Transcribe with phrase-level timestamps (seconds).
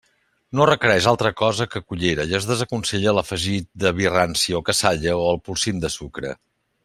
[0.59, 5.17] No requereix altra cosa que cullera i es desaconsella l'afegit de vi ranci o cassalla
[5.21, 6.35] o el polsim de sucre.